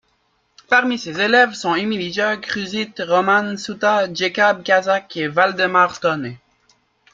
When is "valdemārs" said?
5.27-5.99